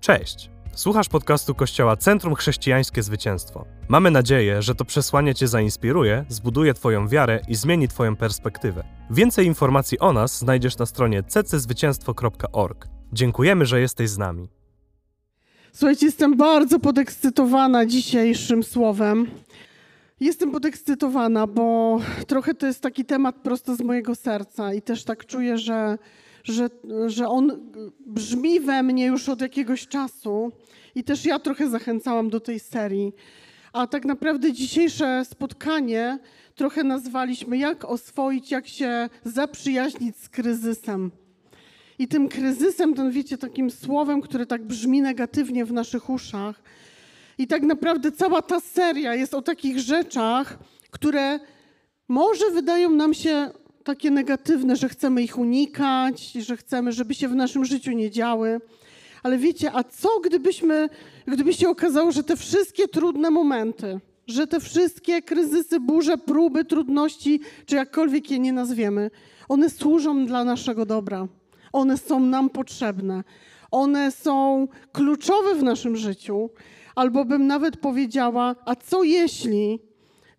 [0.00, 0.50] Cześć!
[0.74, 3.64] Słuchasz podcastu Kościoła Centrum Chrześcijańskie Zwycięstwo.
[3.88, 8.84] Mamy nadzieję, że to przesłanie Cię zainspiruje, zbuduje Twoją wiarę i zmieni Twoją perspektywę.
[9.10, 12.88] Więcej informacji o nas znajdziesz na stronie cczwycięstwo.org.
[13.12, 14.48] Dziękujemy, że jesteś z nami.
[15.72, 19.26] Słuchajcie, jestem bardzo podekscytowana dzisiejszym słowem.
[20.20, 25.26] Jestem podekscytowana, bo trochę to jest taki temat prosto z mojego serca i też tak
[25.26, 25.98] czuję, że
[26.44, 26.70] że,
[27.06, 27.72] że on
[28.06, 30.52] brzmi we mnie już od jakiegoś czasu
[30.94, 33.12] i też ja trochę zachęcałam do tej serii.
[33.72, 36.18] A tak naprawdę dzisiejsze spotkanie
[36.54, 41.10] trochę nazwaliśmy jak oswoić, jak się zaprzyjaźnić z kryzysem.
[41.98, 46.62] I tym kryzysem, ten wiecie, takim słowem, które tak brzmi negatywnie w naszych uszach.
[47.38, 50.58] I tak naprawdę cała ta seria jest o takich rzeczach,
[50.90, 51.40] które
[52.08, 53.50] może wydają nam się
[53.84, 58.60] takie negatywne, że chcemy ich unikać, że chcemy, żeby się w naszym życiu nie działy.
[59.22, 60.88] Ale wiecie, a co gdybyśmy,
[61.26, 67.40] gdyby się okazało, że te wszystkie trudne momenty, że te wszystkie kryzysy, burze, próby, trudności,
[67.66, 69.10] czy jakkolwiek je nie nazwiemy,
[69.48, 71.28] one służą dla naszego dobra.
[71.72, 73.24] One są nam potrzebne.
[73.70, 76.50] One są kluczowe w naszym życiu.
[76.94, 79.78] Albo bym nawet powiedziała, a co jeśli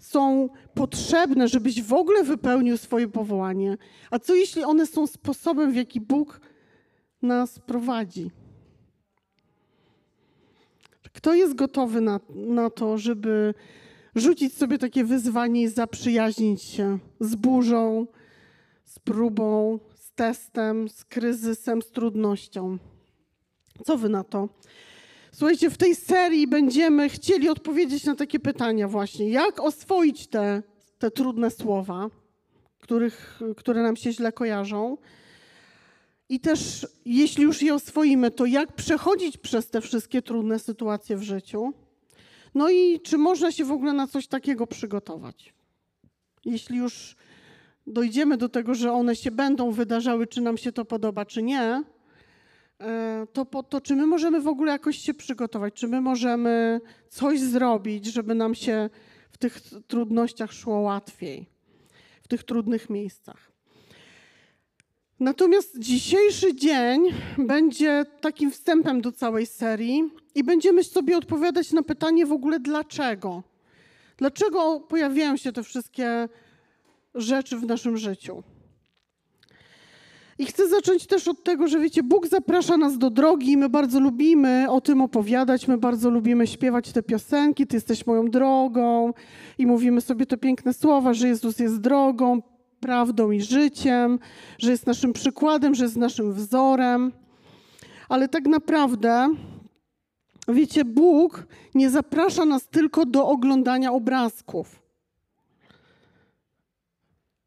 [0.02, 3.78] są potrzebne, żebyś w ogóle wypełnił swoje powołanie?
[4.12, 6.42] A co jeśli one są sposobem, w jaki Bóg
[7.22, 8.32] nas prowadzi?
[11.14, 13.54] Kto jest gotowy na, na to, żeby
[14.16, 18.08] rzucić sobie takie wyzwanie i zaprzyjaźnić się z burzą,
[18.86, 22.78] z próbą, z testem, z kryzysem, z trudnością?
[23.86, 24.50] Co wy na to?
[25.32, 29.30] Słuchajcie, w tej serii będziemy chcieli odpowiedzieć na takie pytania właśnie.
[29.30, 30.64] Jak oswoić te,
[31.00, 32.10] te trudne słowa,
[32.80, 34.98] których, które nam się źle kojarzą?
[36.30, 41.24] I też, jeśli już je oswoimy, to jak przechodzić przez te wszystkie trudne sytuacje w
[41.24, 41.74] życiu?
[42.56, 45.54] No i czy można się w ogóle na coś takiego przygotować?
[46.46, 47.16] Jeśli już
[47.88, 51.84] dojdziemy do tego, że one się będą wydarzały, czy nam się to podoba, czy nie,
[53.34, 57.40] to, po, to czy my możemy w ogóle jakoś się przygotować, czy my możemy coś
[57.40, 58.90] zrobić, żeby nam się
[59.32, 61.46] w tych trudnościach szło łatwiej,
[62.22, 63.52] w tych trudnych miejscach.
[65.20, 67.02] Natomiast dzisiejszy dzień
[67.38, 73.44] będzie takim wstępem do całej serii i będziemy sobie odpowiadać na pytanie w ogóle dlaczego.
[74.18, 76.30] Dlaczego pojawiają się te wszystkie
[77.16, 78.44] rzeczy w naszym życiu?
[80.40, 84.00] I chcę zacząć też od tego, że wiecie, Bóg zaprasza nas do drogi, my bardzo
[84.00, 89.14] lubimy o tym opowiadać, my bardzo lubimy śpiewać te piosenki, Ty jesteś moją drogą
[89.58, 92.42] i mówimy sobie te piękne słowa, że Jezus jest drogą,
[92.80, 94.20] prawdą i życiem,
[94.58, 97.12] że jest naszym przykładem, że jest naszym wzorem.
[98.10, 99.30] Ale tak naprawdę,
[100.48, 104.82] wiecie, Bóg nie zaprasza nas tylko do oglądania obrazków.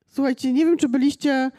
[0.09, 1.51] Słuchajcie, nie wiem, czy byliście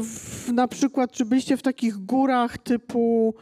[0.00, 3.34] w, na przykład, czy byliście w takich górach typu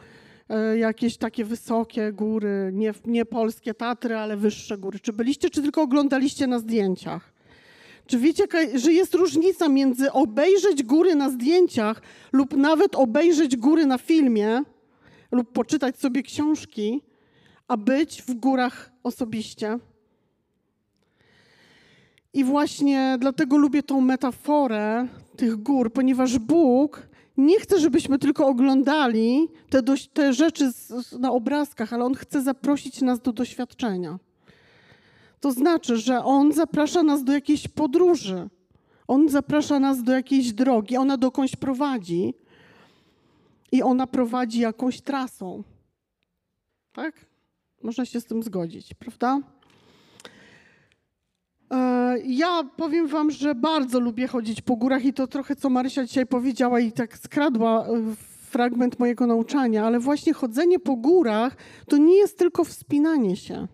[0.49, 4.99] e, jakieś takie wysokie góry, nie, nie polskie Tatry, ale wyższe góry?
[4.99, 7.33] Czy byliście, czy tylko oglądaliście na zdjęciach?
[8.07, 8.43] Czy wiecie,
[8.75, 12.01] że jest różnica między obejrzeć góry na zdjęciach
[12.31, 14.61] lub nawet obejrzeć góry na filmie
[15.31, 17.01] lub poczytać sobie książki,
[17.67, 19.79] a być w górach osobiście?
[22.33, 27.07] I właśnie dlatego lubię tą metaforę tych gór, ponieważ Bóg
[27.37, 29.83] nie chce, żebyśmy tylko oglądali te,
[30.13, 34.19] te rzeczy z, na obrazkach, ale On chce zaprosić nas do doświadczenia.
[35.39, 38.49] To znaczy, że On zaprasza nas do jakiejś podróży.
[39.07, 42.33] On zaprasza nas do jakiejś drogi, ona dokądś prowadzi
[43.71, 45.63] i ona prowadzi jakąś trasą.
[46.93, 47.25] Tak?
[47.83, 49.39] Można się z tym zgodzić, prawda?
[52.25, 56.25] Ja powiem wam, że bardzo lubię chodzić po górach i to trochę, co Marysia dzisiaj
[56.25, 58.15] powiedziała i tak skradła e,
[58.49, 63.67] fragment mojego nauczania, ale właśnie chodzenie po górach to nie jest tylko wspinanie się.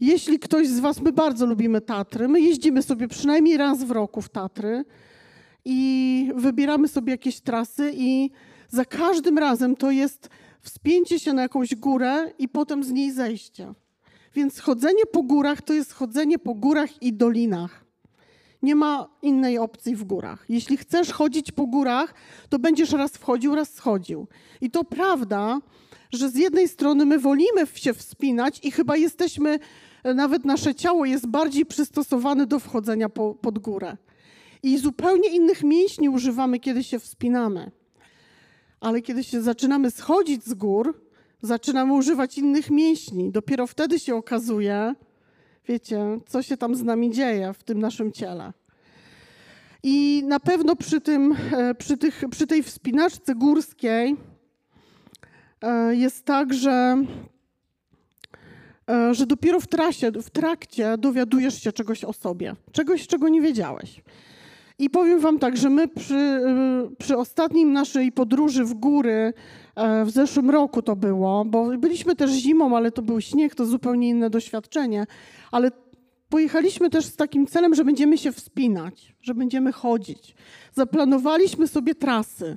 [0.00, 4.22] Jeśli ktoś z was, my bardzo lubimy Tatry, my jeździmy sobie przynajmniej raz w roku
[4.22, 4.84] w Tatry
[5.64, 8.30] i wybieramy sobie jakieś trasy i
[8.68, 10.28] za każdym razem to jest
[10.60, 13.74] wspięcie się na jakąś górę i potem z niej zejście.
[14.34, 17.84] Więc chodzenie po górach to jest chodzenie po górach i dolinach.
[18.62, 20.44] Nie ma innej opcji w górach.
[20.48, 22.14] Jeśli chcesz chodzić po górach,
[22.48, 24.26] to będziesz raz wchodził, raz schodził.
[24.60, 25.60] I to prawda,
[26.12, 29.58] że z jednej strony my wolimy się wspinać i chyba jesteśmy,
[30.04, 33.96] nawet nasze ciało jest bardziej przystosowane do wchodzenia po, pod górę.
[34.62, 37.70] I zupełnie innych mięśni używamy, kiedy się wspinamy.
[38.80, 41.07] Ale kiedy się zaczynamy schodzić z gór,
[41.42, 43.30] zaczynamy używać innych mięśni.
[43.30, 44.94] Dopiero wtedy się okazuje,
[45.68, 48.52] wiecie, co się tam z nami dzieje w tym naszym ciele.
[49.82, 54.16] I na pewno przy, tym, e, przy, tych, przy tej wspinaczce górskiej
[55.62, 57.04] e, jest tak, że,
[58.90, 63.40] e, że dopiero w trasie, w trakcie dowiadujesz się czegoś o sobie, czegoś, czego nie
[63.40, 64.02] wiedziałeś.
[64.78, 66.40] I powiem Wam tak, że my przy,
[66.98, 69.32] przy ostatnim naszej podróży w góry,
[70.04, 74.08] w zeszłym roku to było, bo byliśmy też zimą, ale to był śnieg, to zupełnie
[74.08, 75.06] inne doświadczenie,
[75.52, 75.70] ale
[76.28, 80.34] Pojechaliśmy też z takim celem, że będziemy się wspinać, że będziemy chodzić.
[80.72, 82.56] Zaplanowaliśmy sobie trasy.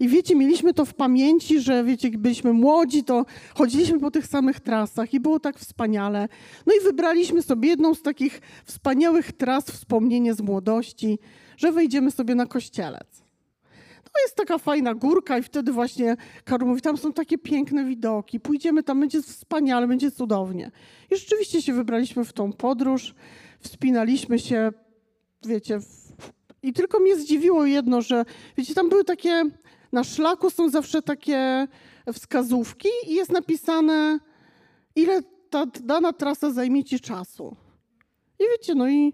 [0.00, 4.60] I wiecie, mieliśmy to w pamięci, że wiecie, byliśmy młodzi, to chodziliśmy po tych samych
[4.60, 6.28] trasach i było tak wspaniale.
[6.66, 11.18] No i wybraliśmy sobie jedną z takich wspaniałych tras, wspomnienie z młodości,
[11.56, 13.27] że wejdziemy sobie na kościelec.
[14.24, 18.82] Jest taka fajna górka i wtedy właśnie Karol mówi, tam są takie piękne widoki, pójdziemy
[18.82, 20.70] tam, będzie wspaniale, będzie cudownie.
[21.10, 23.14] I rzeczywiście się wybraliśmy w tą podróż,
[23.60, 24.72] wspinaliśmy się,
[25.46, 25.78] wiecie,
[26.62, 28.24] i tylko mnie zdziwiło jedno, że
[28.56, 29.44] wiecie, tam były takie,
[29.92, 31.68] na szlaku są zawsze takie
[32.12, 34.18] wskazówki i jest napisane,
[34.96, 37.56] ile ta dana trasa zajmie ci czasu.
[38.38, 39.12] I wiecie, no i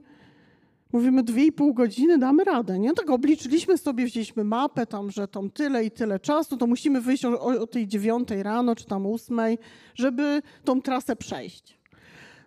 [0.95, 2.93] Mówimy dwie i pół godziny, damy radę, nie?
[2.93, 7.25] Tak obliczyliśmy sobie, wzięliśmy mapę tam, że tam tyle i tyle czasu, to musimy wyjść
[7.25, 9.59] o, o tej dziewiątej rano, czy tam ósmej,
[9.95, 11.79] żeby tą trasę przejść.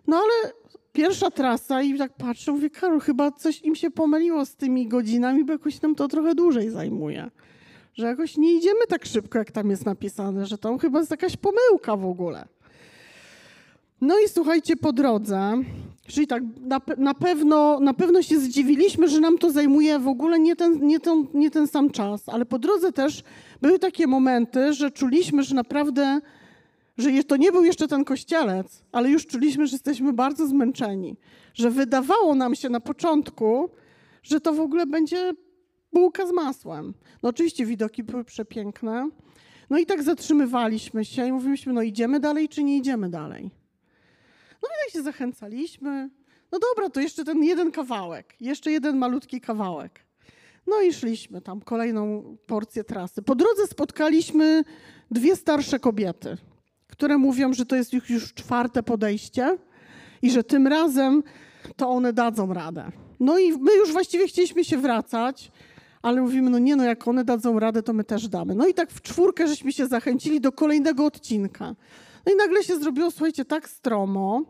[0.06, 0.52] No ale
[0.92, 5.44] pierwsza trasa i tak patrzę, mówię, Karol, chyba coś im się pomyliło z tymi godzinami,
[5.44, 7.30] bo jakoś nam to trochę dłużej zajmuje.
[7.94, 11.36] Że jakoś nie idziemy tak szybko, jak tam jest napisane, że tam chyba jest jakaś
[11.36, 12.48] pomyłka w ogóle.
[14.00, 15.52] No i słuchajcie, po drodze,
[16.08, 20.38] czyli tak na, na, pewno, na pewno się zdziwiliśmy, że nam to zajmuje w ogóle
[20.38, 23.22] nie ten, nie, ten, nie ten sam czas, ale po drodze też
[23.62, 26.20] były takie momenty, że czuliśmy, że naprawdę,
[26.98, 31.16] że to nie był jeszcze ten kościelec, ale już czuliśmy, że jesteśmy bardzo zmęczeni.
[31.54, 33.70] Że wydawało nam się na początku,
[34.22, 35.32] że to w ogóle będzie
[35.92, 36.94] bułka z masłem.
[37.22, 39.08] No oczywiście widoki były przepiękne.
[39.70, 43.57] No i tak zatrzymywaliśmy się i mówiliśmy, no idziemy dalej czy nie idziemy dalej.
[44.62, 46.10] No i się zachęcaliśmy.
[46.52, 50.00] No dobra, to jeszcze ten jeden kawałek, jeszcze jeden malutki kawałek.
[50.66, 53.22] No i szliśmy tam kolejną porcję trasy.
[53.22, 54.64] Po drodze spotkaliśmy
[55.10, 56.36] dwie starsze kobiety,
[56.86, 59.58] które mówią, że to jest już, już czwarte podejście
[60.22, 61.22] i że tym razem
[61.76, 62.92] to one dadzą radę.
[63.20, 65.52] No i my już właściwie chcieliśmy się wracać,
[66.02, 68.54] ale mówimy, no nie no, jak one dadzą radę, to my też damy.
[68.54, 71.74] No i tak w czwórkę żeśmy się zachęcili do kolejnego odcinka.
[72.28, 74.42] No i nagle się zrobiło, słuchajcie, tak stromo,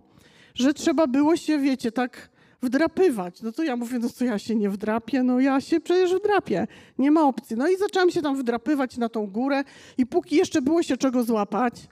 [0.54, 2.30] że trzeba było się, wiecie, tak
[2.62, 3.42] wdrapywać.
[3.42, 5.22] No to ja mówię, no co ja się nie wdrapię?
[5.22, 6.66] No ja się przecież wdrapię.
[6.98, 7.56] Nie ma opcji.
[7.56, 9.64] No i zaczęłam się tam wdrapywać na tą górę
[9.98, 11.88] i póki jeszcze było się czego złapać,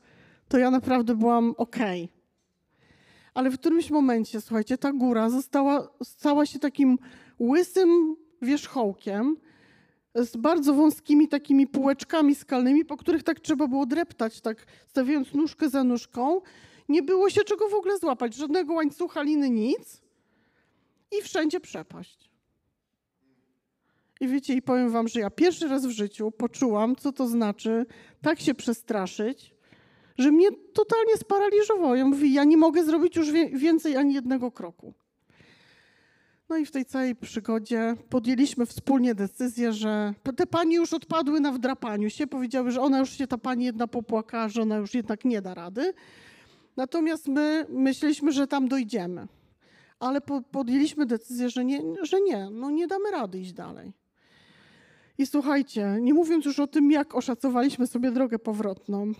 [0.49, 2.05] to ja naprawdę byłam okej.
[2.05, 2.17] Okay.
[3.35, 6.99] Ale w którymś momencie, słuchajcie, ta góra została, stała się takim
[7.41, 9.37] łysym wierzchołkiem,
[10.25, 15.69] z bardzo wąskimi takimi półeczkami skalnymi, po których tak trzeba było dreptać, tak stawiając nóżkę
[15.69, 16.41] za nóżką.
[16.89, 20.03] Nie było się czego w ogóle złapać, żadnego łańcucha, liny, nic.
[21.19, 22.31] I wszędzie przepaść.
[24.21, 27.87] I wiecie, i powiem wam, że ja pierwszy raz w życiu poczułam, co to znaczy
[28.23, 29.55] tak się przestraszyć,
[30.19, 31.95] że mnie totalnie sparaliżowało.
[31.95, 34.95] Ja mówię, ja nie mogę zrobić już więcej ani jednego kroku.
[36.49, 41.53] No i w tej całej przygodzie podjęliśmy wspólnie decyzję, że te panie już odpadły na
[41.53, 45.25] wdrapaniu się, powiedziały, że ona już się, ta pani jedna popłakała, że ona już jednak
[45.25, 45.93] nie da rady.
[46.77, 49.27] Natomiast my myśleliśmy, że tam dojdziemy.
[50.01, 50.21] Ale
[50.53, 53.93] podjęliśmy decyzję, że nie, że nie, no nie damy rady iść dalej.
[55.19, 59.13] I słuchajcie, nie mówiąc już o tym, jak oszacowaliśmy sobie drogę powrotną,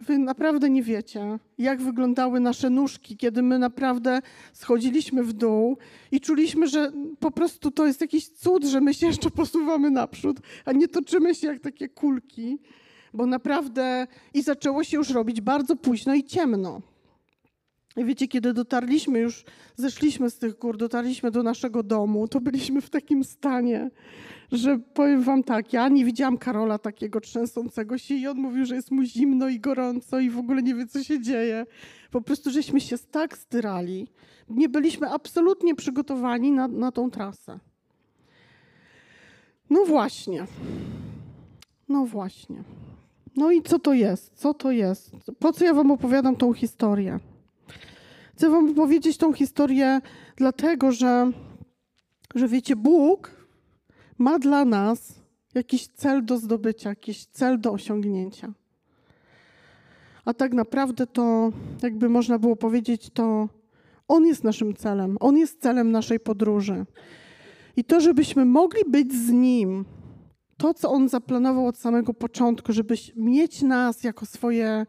[0.00, 4.20] Wy naprawdę nie wiecie, jak wyglądały nasze nóżki, kiedy my naprawdę
[4.52, 5.78] schodziliśmy w dół
[6.12, 10.40] i czuliśmy, że po prostu to jest jakiś cud, że my się jeszcze posuwamy naprzód,
[10.64, 12.58] a nie toczymy się jak takie kulki,
[13.14, 16.82] bo naprawdę i zaczęło się już robić bardzo późno i ciemno.
[17.96, 19.44] I wiecie, kiedy dotarliśmy już,
[19.76, 23.90] zeszliśmy z tych gór, dotarliśmy do naszego domu, to byliśmy w takim stanie,
[24.52, 28.74] że powiem wam tak, ja nie widziałam Karola takiego trzęsącego się i on mówił, że
[28.74, 31.66] jest mu zimno i gorąco i w ogóle nie wie, co się dzieje.
[32.10, 34.08] Po prostu żeśmy się tak styrali.
[34.48, 37.58] Nie byliśmy absolutnie przygotowani na, na tą trasę.
[39.70, 40.46] No właśnie.
[41.88, 42.64] No właśnie.
[43.36, 44.32] No i co to jest?
[44.34, 45.10] Co to jest?
[45.38, 47.18] Po co ja wam opowiadam tą historię?
[48.36, 50.00] Chcę wam powiedzieć tą historię
[50.36, 51.32] dlatego, że,
[52.34, 53.30] że wiecie, Bóg
[54.18, 55.14] ma dla nas
[55.54, 58.52] jakiś cel do zdobycia, jakiś cel do osiągnięcia.
[60.24, 61.52] a tak naprawdę to,
[61.82, 63.48] jakby można było powiedzieć, to
[64.08, 66.86] On jest naszym celem, On jest celem naszej podróży.
[67.76, 69.84] I to, żebyśmy mogli być z Nim,
[70.56, 74.86] to, co On zaplanował od samego początku, żeby mieć nas jako swoje,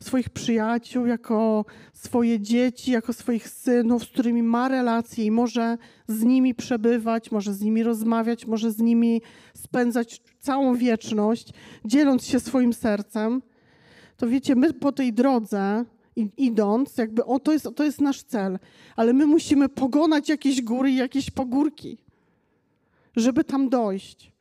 [0.00, 5.78] swoich przyjaciół, jako swoje dzieci, jako swoich synów, z którymi ma relacje i może
[6.08, 9.22] z nimi przebywać, może z nimi rozmawiać, może z nimi
[9.54, 11.52] spędzać całą wieczność,
[11.84, 13.42] dzieląc się swoim sercem,
[14.16, 15.84] to wiecie, my po tej drodze
[16.36, 18.58] idąc, jakby o, to, jest, to jest nasz cel,
[18.96, 21.98] ale my musimy pogonać jakieś góry i jakieś pagórki,
[23.16, 24.32] żeby tam dojść.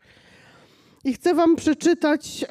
[1.04, 2.48] I chcę Wam przeczytać yy,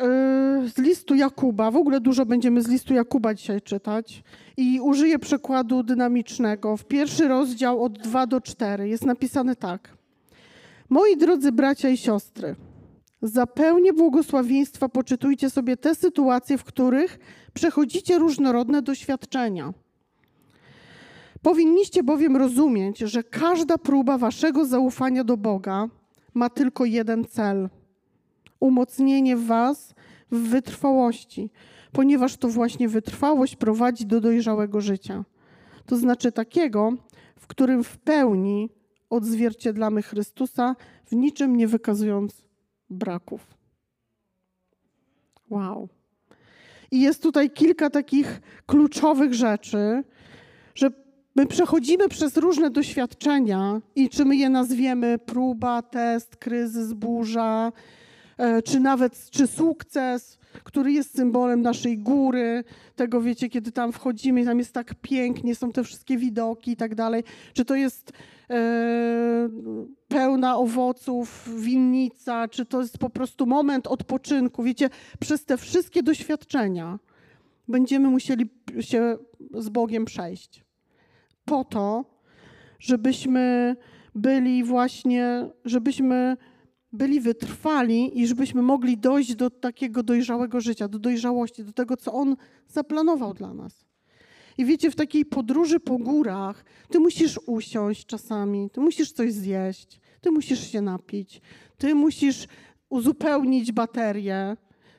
[0.69, 1.71] z listu Jakuba.
[1.71, 4.23] W ogóle dużo będziemy z listu Jakuba dzisiaj czytać.
[4.57, 6.77] I użyję przykładu dynamicznego.
[6.77, 9.97] W pierwszy rozdział od 2 do 4 jest napisane tak.
[10.89, 12.57] Moi drodzy bracia i siostry,
[13.23, 17.19] za pełnię błogosławieństwa poczytujcie sobie te sytuacje, w których
[17.55, 19.73] przechodzicie różnorodne doświadczenia.
[21.43, 25.89] Powinniście bowiem rozumieć, że każda próba waszego zaufania do Boga
[26.35, 27.69] ma tylko jeden cel
[28.61, 29.95] umocnienie was
[30.31, 31.51] w wytrwałości,
[31.93, 35.25] ponieważ to właśnie wytrwałość prowadzi do dojrzałego życia.
[35.87, 36.93] To znaczy takiego,
[37.37, 38.71] w którym w pełni
[39.11, 42.43] odzwierciedlamy Chrystusa, w niczym nie wykazując
[42.91, 43.57] braków.
[45.51, 45.89] Wow.
[46.91, 50.05] I jest tutaj kilka takich kluczowych rzeczy,
[50.75, 50.91] że
[51.37, 57.73] my przechodzimy przez różne doświadczenia i czy my je nazwiemy próba, test, kryzys, burza,
[58.65, 62.65] czy nawet czy sukces, który jest symbolem naszej góry,
[62.97, 66.95] tego wiecie, kiedy tam wchodzimy, tam jest tak pięknie, są te wszystkie widoki i tak
[66.95, 67.25] dalej.
[67.53, 68.13] Czy to jest
[68.51, 69.49] e,
[70.09, 74.63] pełna owoców, winnica, czy to jest po prostu moment odpoczynku.
[74.63, 74.91] Wiecie,
[75.21, 76.99] przez te wszystkie doświadczenia
[77.69, 78.51] będziemy musieli
[78.81, 79.17] się
[79.55, 80.65] z Bogiem przejść.
[81.45, 82.05] Po to,
[82.79, 83.77] żebyśmy
[84.15, 86.37] byli właśnie, żebyśmy
[86.97, 92.13] byli wytrwali i żebyśmy mogli dojść do takiego dojrzałego życia, do dojrzałości, do tego, co
[92.13, 92.37] On
[92.69, 93.87] zaplanował dla nas.
[94.59, 100.01] I wiecie, w takiej podróży po górach, ty musisz usiąść czasami, ty musisz coś zjeść,
[100.21, 101.41] ty musisz się napić,
[101.79, 102.47] ty musisz
[102.89, 104.57] uzupełnić baterię,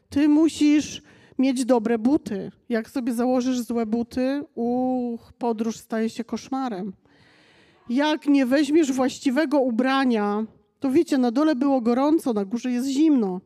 [0.10, 1.01] ty musisz
[1.39, 2.51] mieć dobre buty.
[2.70, 6.94] Jak sobie założysz złe buty, uch, podróż staje się koszmarem.
[7.89, 10.46] Jak nie weźmiesz właściwego ubrania,
[10.79, 13.41] to wiecie, na dole było gorąco, na górze jest zimno.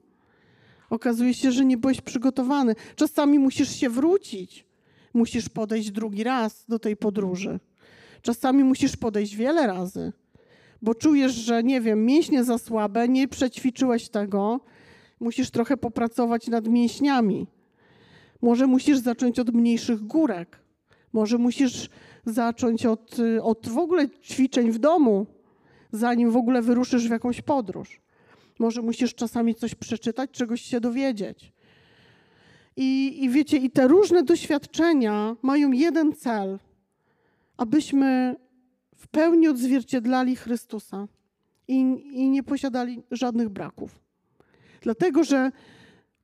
[0.90, 2.76] Okazuje się, że nie byłeś przygotowany.
[2.96, 4.66] Czasami musisz się wrócić.
[5.14, 7.60] Musisz podejść drugi raz do tej podróży.
[8.22, 10.14] Czasami musisz podejść wiele razy,
[10.82, 14.60] bo czujesz, że nie wiem, mięśnie za słabe, nie przećwiczyłeś tego.
[15.20, 17.48] Musisz trochę popracować nad mięśniami.
[18.42, 20.60] Może musisz zacząć od mniejszych górek.
[21.14, 21.90] Może musisz
[22.26, 25.26] zacząć od, od w ogóle ćwiczeń w domu,
[25.92, 28.02] zanim w ogóle wyruszysz w jakąś podróż.
[28.60, 31.54] Może musisz czasami coś przeczytać, czegoś się dowiedzieć.
[32.76, 36.60] I, I wiecie, i te różne doświadczenia mają jeden cel,
[37.58, 38.36] abyśmy
[38.96, 41.08] w pełni odzwierciedlali Chrystusa
[41.68, 41.80] i,
[42.12, 44.00] i nie posiadali żadnych braków.
[44.82, 45.52] Dlatego, że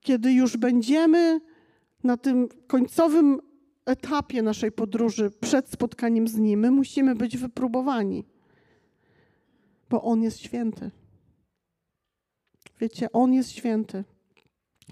[0.02, 1.42] kiedy już będziemy
[2.04, 3.40] na tym końcowym
[3.86, 8.24] etapie naszej podróży przed spotkaniem z Nim, my musimy być wypróbowani
[9.90, 10.92] bo On jest święty.
[12.80, 14.04] Wiecie, On jest święty.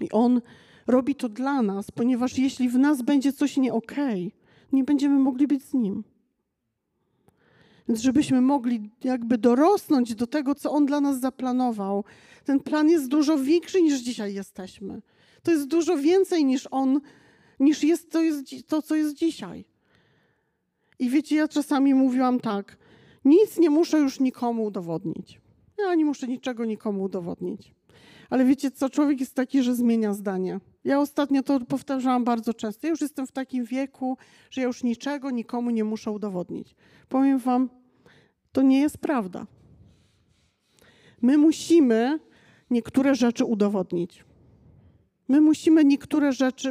[0.00, 0.40] I On
[0.86, 4.30] robi to dla nas, ponieważ jeśli w nas będzie coś nie okay,
[4.72, 6.04] nie będziemy mogli być z Nim.
[7.88, 12.04] Więc żebyśmy mogli jakby dorosnąć do tego, co On dla nas zaplanował.
[12.44, 15.02] Ten plan jest dużo większy niż dzisiaj jesteśmy.
[15.42, 17.00] To jest dużo więcej niż On,
[17.60, 19.64] niż jest to, jest to co jest dzisiaj.
[20.98, 22.76] I wiecie, ja czasami mówiłam tak,
[23.26, 25.40] nic nie muszę już nikomu udowodnić.
[25.78, 27.74] Ja nie muszę niczego nikomu udowodnić.
[28.30, 30.60] Ale wiecie co, człowiek jest taki, że zmienia zdanie.
[30.84, 32.86] Ja ostatnio to powtarzałam bardzo często.
[32.86, 34.16] Ja już jestem w takim wieku,
[34.50, 36.74] że ja już niczego nikomu nie muszę udowodnić.
[37.08, 37.70] Powiem wam,
[38.52, 39.46] to nie jest prawda.
[41.22, 42.18] My musimy
[42.70, 44.24] niektóre rzeczy udowodnić.
[45.28, 46.70] My musimy niektóre rzeczy,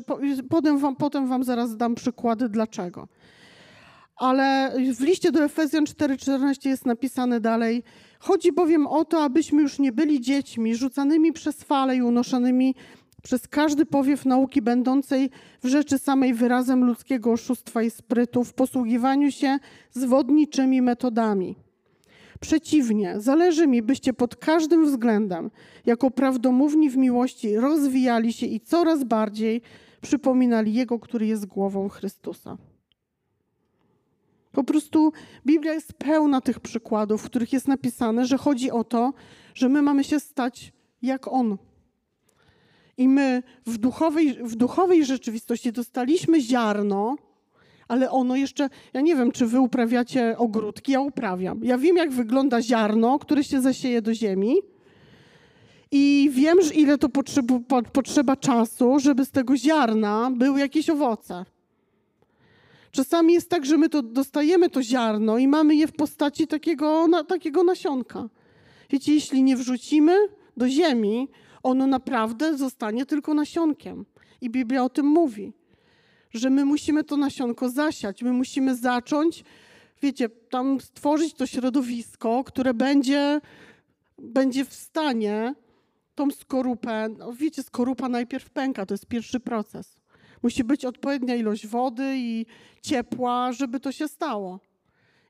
[0.50, 3.08] potem wam, potem wam zaraz dam przykłady dlaczego.
[4.16, 7.84] Ale w liście do Efezjan 4:14 jest napisane dalej:
[8.20, 12.76] Chodzi bowiem o to, abyśmy już nie byli dziećmi rzucanymi przez fale i unoszonymi
[13.24, 15.30] przez każdy powiew nauki będącej
[15.64, 19.60] w rzeczy samej wyrazem ludzkiego oszustwa i sprytu w posługiwaniu się
[19.92, 21.56] zwodniczymi metodami.
[22.40, 25.52] Przeciwnie, zależy mi, byście pod każdym względem,
[25.86, 29.62] jako prawdomówni w miłości, rozwijali się i coraz bardziej
[30.02, 32.58] przypominali Jego, który jest głową Chrystusa.
[34.56, 35.12] Po prostu
[35.46, 39.14] Biblia jest pełna tych przykładów, w których jest napisane, że chodzi o to,
[39.54, 41.58] że my mamy się stać jak On.
[42.98, 47.16] I my w duchowej, w duchowej rzeczywistości dostaliśmy ziarno,
[47.88, 51.64] ale ono jeszcze, ja nie wiem, czy wy uprawiacie ogródki, ja uprawiam.
[51.64, 54.56] Ja wiem, jak wygląda ziarno, które się zasieje do ziemi
[55.92, 61.46] i wiem, że ile to potrzeba, potrzeba czasu, żeby z tego ziarna były jakieś owoce.
[62.96, 67.08] Czasami jest tak, że my to dostajemy to ziarno i mamy je w postaci takiego,
[67.08, 68.30] na, takiego nasionka.
[68.90, 70.18] Wiecie, jeśli nie wrzucimy
[70.58, 71.28] do ziemi,
[71.64, 74.06] ono naprawdę zostanie tylko nasionkiem.
[74.42, 75.54] I Biblia o tym mówi
[76.36, 79.44] że my musimy to nasionko zasiać, my musimy zacząć,
[80.02, 83.42] wiecie, tam stworzyć to środowisko, które będzie,
[84.18, 85.56] będzie w stanie
[86.16, 89.95] tą skorupę, no wiecie, skorupa najpierw pęka, to jest pierwszy proces.
[90.46, 92.46] Musi być odpowiednia ilość wody i
[92.82, 94.60] ciepła, żeby to się stało.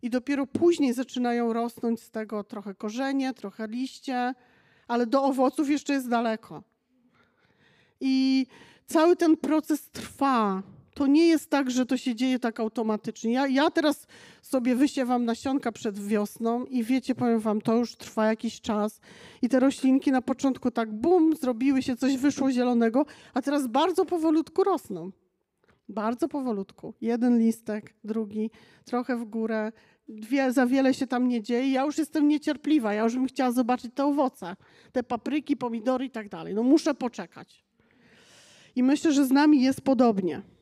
[0.01, 4.34] I dopiero później zaczynają rosnąć z tego trochę korzenie, trochę liście,
[4.88, 6.63] ale do owoców jeszcze jest daleko.
[8.01, 8.45] I
[8.86, 10.63] cały ten proces trwa
[10.96, 13.32] to nie jest tak, że to się dzieje tak automatycznie.
[13.32, 14.08] Ja, ja teraz
[14.42, 19.00] sobie wysiewam nasionka przed wiosną i wiecie, powiem wam, to już trwa jakiś czas
[19.42, 24.06] i te roślinki na początku tak bum, zrobiły się, coś wyszło zielonego, a teraz bardzo
[24.06, 25.12] powolutku rosną.
[25.90, 26.94] Bardzo powolutku.
[27.02, 28.52] Jeden listek, drugi,
[28.86, 29.72] trochę w górę.
[30.08, 31.72] Dwie, za wiele się tam nie dzieje.
[31.72, 32.94] Ja już jestem niecierpliwa.
[32.94, 34.56] Ja już bym chciała zobaczyć te owoce,
[34.92, 36.54] te papryki, pomidory i tak dalej.
[36.56, 37.66] No muszę poczekać.
[38.75, 40.55] I myślę, że z nami jest podobnie.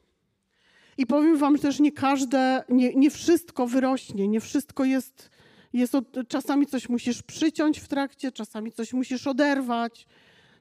[0.97, 5.29] I powiem wam też, nie każde, nie, nie wszystko wyrośnie, nie wszystko jest,
[5.73, 10.07] jest od, czasami coś musisz przyciąć w trakcie, czasami coś musisz oderwać,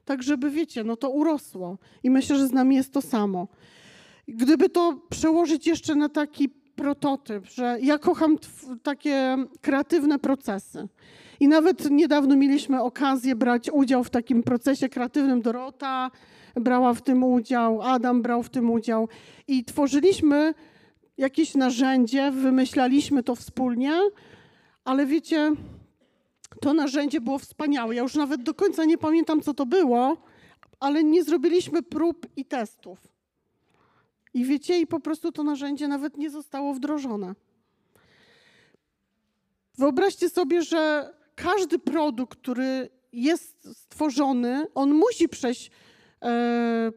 [0.05, 1.77] tak żeby, wiecie, no to urosło.
[2.03, 3.47] I myślę, że z nami jest to samo.
[4.27, 8.37] Gdyby to przełożyć jeszcze na taki prototyp, że ja kocham
[8.83, 10.87] takie kreatywne procesy.
[11.39, 16.11] I nawet niedawno mieliśmy okazję brać udział w takim procesie kreatywnym Dorota,
[16.55, 19.09] brała w tym udział, Adam brał w tym udział
[19.47, 20.53] i tworzyliśmy
[21.17, 23.93] jakieś narzędzie, wymyślaliśmy to wspólnie,
[24.85, 25.51] ale wiecie,
[26.61, 27.95] to narzędzie było wspaniałe.
[27.95, 30.17] Ja już nawet do końca nie pamiętam, co to było,
[30.79, 32.99] ale nie zrobiliśmy prób i testów.
[34.33, 37.35] I wiecie, i po prostu to narzędzie nawet nie zostało wdrożone.
[39.77, 45.71] Wyobraźcie sobie, że każdy produkt, który jest stworzony, on musi przejść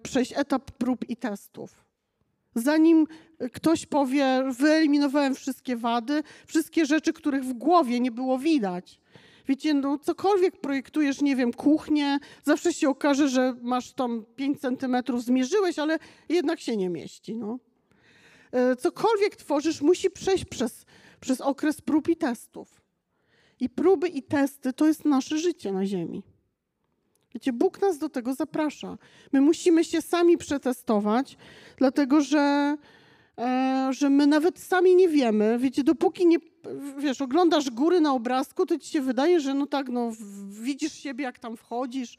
[0.02, 1.84] przejść etap prób i testów.
[2.54, 3.06] Zanim
[3.52, 9.00] ktoś powie, wyeliminowałem wszystkie wady, wszystkie rzeczy, których w głowie nie było widać.
[9.48, 15.24] Wiecie, no cokolwiek projektujesz, nie wiem, kuchnię, zawsze się okaże, że masz tam 5 centymetrów,
[15.24, 17.36] zmierzyłeś, ale jednak się nie mieści.
[17.36, 17.58] No.
[18.52, 20.86] E, cokolwiek tworzysz, musi przejść przez,
[21.20, 22.80] przez okres prób i testów.
[23.60, 26.22] I próby i testy to jest nasze życie na Ziemi.
[27.36, 28.98] Wiecie, Bóg nas do tego zaprasza.
[29.32, 31.36] My musimy się sami przetestować,
[31.76, 32.76] dlatego że,
[33.38, 35.58] e, że my nawet sami nie wiemy.
[35.58, 36.36] Wiecie, dopóki nie,
[36.98, 40.12] wiesz, oglądasz góry na obrazku, to ci się wydaje, że no tak, no
[40.48, 42.16] widzisz siebie, jak tam wchodzisz,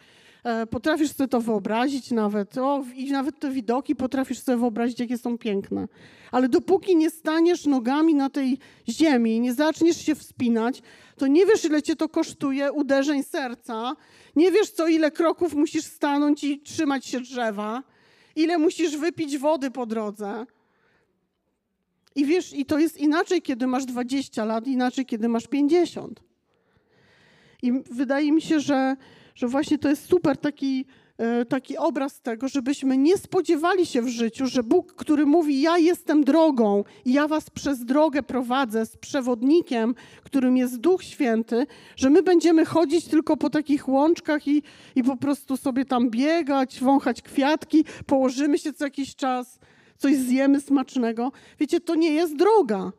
[0.69, 5.37] potrafisz sobie to wyobrazić nawet, o, i nawet te widoki potrafisz sobie wyobrazić, jakie są
[5.37, 5.87] piękne.
[6.31, 8.57] Ale dopóki nie staniesz nogami na tej
[8.89, 10.81] ziemi, nie zaczniesz się wspinać,
[11.17, 13.95] to nie wiesz, ile cię to kosztuje uderzeń serca,
[14.35, 17.83] nie wiesz, co ile kroków musisz stanąć i trzymać się drzewa,
[18.35, 20.45] ile musisz wypić wody po drodze.
[22.15, 26.19] I wiesz, i to jest inaczej, kiedy masz 20 lat, inaczej, kiedy masz 50.
[27.61, 28.95] I wydaje mi się, że,
[29.37, 30.85] że właśnie to jest super taki
[31.17, 35.77] E, taki obraz tego, żebyśmy nie spodziewali się w życiu, że Bóg, który mówi: Ja
[35.77, 42.09] jestem drogą i ja was przez drogę prowadzę z przewodnikiem, którym jest Duch Święty, że
[42.09, 44.63] my będziemy chodzić tylko po takich łączkach i,
[44.95, 49.59] i po prostu sobie tam biegać, wąchać kwiatki, położymy się co jakiś czas,
[49.97, 51.31] coś zjemy smacznego.
[51.59, 52.91] Wiecie, to nie jest droga.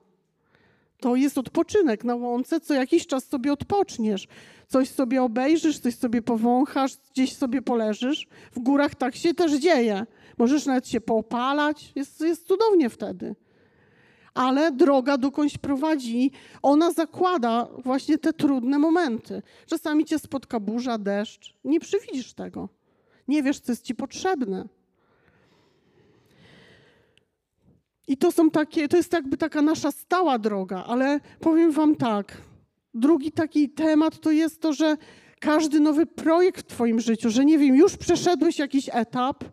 [1.00, 4.28] To jest odpoczynek na łące, co jakiś czas sobie odpoczniesz
[4.68, 8.26] coś sobie obejrzysz, coś sobie powąchasz, gdzieś sobie poleżysz.
[8.52, 10.06] W górach tak się też dzieje.
[10.38, 13.34] Możesz nawet się popalać, jest, jest cudownie wtedy.
[14.34, 16.30] Ale droga dokądś prowadzi,
[16.62, 19.42] ona zakłada właśnie te trudne momenty.
[19.66, 21.54] Czasami cię spotka burza, deszcz.
[21.64, 22.68] Nie przewidzisz tego.
[23.28, 24.68] Nie wiesz, co jest ci potrzebne.
[28.08, 32.42] I to są takie, to jest jakby taka nasza stała droga, ale powiem wam tak,
[32.94, 34.96] Drugi taki temat to jest to, że
[35.40, 39.44] każdy nowy projekt w Twoim życiu, że nie wiem, już przeszedłeś jakiś etap,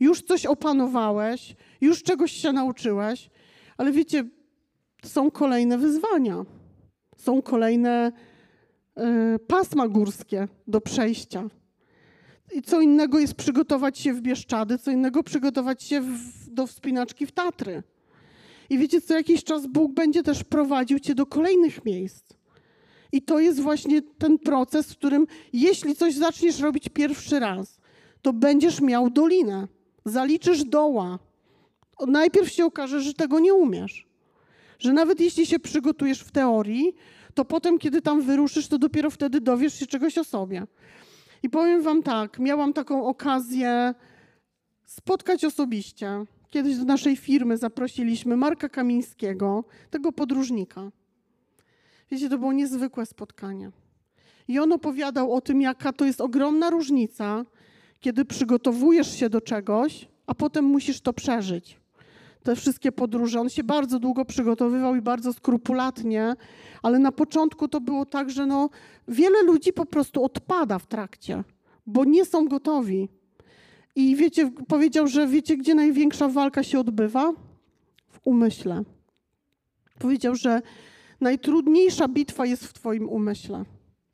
[0.00, 3.30] już coś opanowałeś, już czegoś się nauczyłeś,
[3.76, 4.24] ale wiecie,
[5.04, 6.44] są kolejne wyzwania,
[7.16, 8.12] są kolejne
[8.98, 11.44] y, pasma górskie do przejścia.
[12.54, 17.26] I co innego jest przygotować się w Bieszczady, co innego przygotować się w, do wspinaczki
[17.26, 17.82] w Tatry.
[18.70, 22.24] I wiecie, co jakiś czas Bóg będzie też prowadził cię do kolejnych miejsc.
[23.12, 27.78] I to jest właśnie ten proces, w którym jeśli coś zaczniesz robić pierwszy raz,
[28.22, 29.68] to będziesz miał dolinę,
[30.04, 31.18] zaliczysz doła.
[32.06, 34.06] Najpierw się okaże, że tego nie umiesz.
[34.78, 36.94] Że nawet jeśli się przygotujesz w teorii,
[37.34, 40.66] to potem, kiedy tam wyruszysz, to dopiero wtedy dowiesz się czegoś o sobie.
[41.42, 43.94] I powiem Wam tak, miałam taką okazję
[44.84, 46.24] spotkać osobiście.
[46.52, 50.90] Kiedyś do naszej firmy zaprosiliśmy Marka Kamińskiego, tego podróżnika.
[52.10, 53.70] Wiecie, to było niezwykłe spotkanie.
[54.48, 57.44] I on opowiadał o tym, jaka to jest ogromna różnica,
[58.00, 61.80] kiedy przygotowujesz się do czegoś, a potem musisz to przeżyć.
[62.42, 63.40] Te wszystkie podróże.
[63.40, 66.34] On się bardzo długo przygotowywał i bardzo skrupulatnie,
[66.82, 68.70] ale na początku to było tak, że no,
[69.08, 71.44] wiele ludzi po prostu odpada w trakcie,
[71.86, 73.08] bo nie są gotowi.
[73.96, 77.32] I wiecie, powiedział, że wiecie, gdzie największa walka się odbywa?
[78.08, 78.82] W umyśle.
[79.98, 80.62] Powiedział, że
[81.20, 83.64] najtrudniejsza bitwa jest w Twoim umyśle,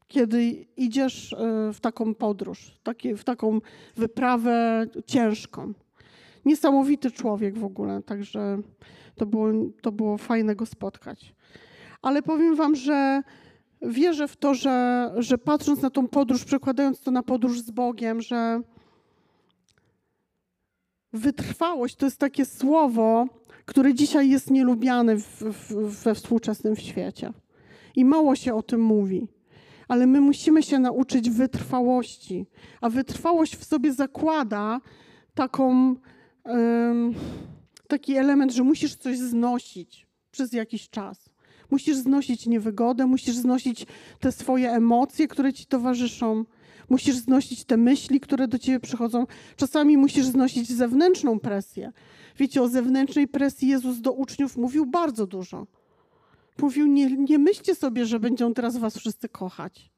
[0.08, 2.80] kiedy idziesz e, w taką podróż,
[3.16, 3.60] w taką
[3.96, 5.72] wyprawę ciężką.
[6.44, 8.58] Niesamowity człowiek w ogóle, także
[9.14, 9.48] to było,
[9.82, 11.34] to było fajne go spotkać.
[12.02, 13.22] Ale powiem Wam, że
[13.82, 18.20] wierzę w to, że, że patrząc na tą podróż, przekładając to na podróż z Bogiem,
[18.20, 18.60] że
[21.12, 23.27] wytrwałość to jest takie słowo,
[23.64, 27.33] które dzisiaj jest nielubiane w, w, we współczesnym świecie.
[27.97, 29.29] I mało się o tym mówi.
[29.88, 32.47] Ale my musimy się nauczyć wytrwałości.
[32.81, 34.81] A wytrwałość w sobie zakłada
[35.35, 35.97] taką,
[37.88, 41.31] taki element, że musisz coś znosić przez jakiś czas.
[41.71, 43.87] Musisz znosić niewygodę, musisz znosić
[44.21, 46.44] te swoje emocje, które ci towarzyszą.
[46.88, 49.27] Musisz znosić te myśli, które do ciebie przychodzą.
[49.57, 51.92] Czasami musisz znosić zewnętrzną presję.
[52.38, 55.66] Wiecie, o zewnętrznej presji Jezus do uczniów mówił bardzo dużo.
[56.62, 59.90] Mówił, nie, nie myślcie sobie, że będą teraz was wszyscy kochać.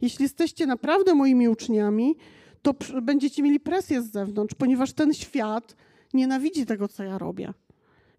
[0.00, 2.16] Jeśli jesteście naprawdę moimi uczniami,
[2.62, 5.76] to będziecie mieli presję z zewnątrz, ponieważ ten świat
[6.14, 7.52] nienawidzi tego, co ja robię.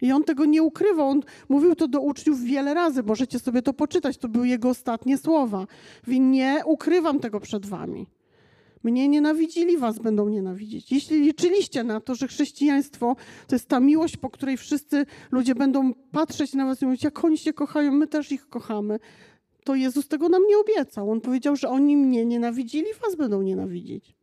[0.03, 1.09] I on tego nie ukrywał.
[1.09, 3.03] On mówił to do uczniów wiele razy.
[3.03, 4.17] Możecie sobie to poczytać.
[4.17, 5.67] To były jego ostatnie słowa.
[6.07, 8.07] Mówi, nie ukrywam tego przed wami.
[8.83, 10.91] Mnie nienawidzili, was będą nienawidzić.
[10.91, 13.15] Jeśli liczyliście na to, że chrześcijaństwo
[13.47, 17.25] to jest ta miłość, po której wszyscy ludzie będą patrzeć na was i mówić, jak
[17.25, 18.99] oni się kochają, my też ich kochamy,
[19.63, 21.11] to Jezus tego nam nie obiecał.
[21.11, 24.15] On powiedział, że oni mnie nienawidzili, was będą nienawidzić.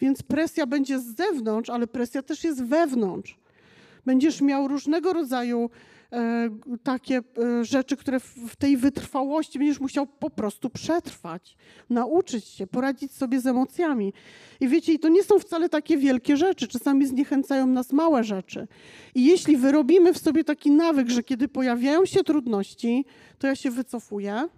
[0.00, 3.38] Więc presja będzie z zewnątrz, ale presja też jest wewnątrz.
[4.08, 5.70] Będziesz miał różnego rodzaju
[6.12, 6.50] e,
[6.82, 11.56] takie e, rzeczy, które w tej wytrwałości będziesz musiał po prostu przetrwać,
[11.90, 14.12] nauczyć się, poradzić sobie z emocjami.
[14.60, 18.68] I wiecie, i to nie są wcale takie wielkie rzeczy, czasami zniechęcają nas małe rzeczy.
[19.14, 23.04] I jeśli wyrobimy w sobie taki nawyk, że kiedy pojawiają się trudności,
[23.38, 24.48] to ja się wycofuję,